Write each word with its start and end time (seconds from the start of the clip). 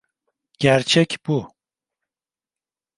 Gerçek 0.59 1.17
bu. 1.27 1.55